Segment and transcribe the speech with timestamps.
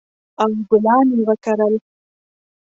[0.41, 1.75] او ګلان یې وکرل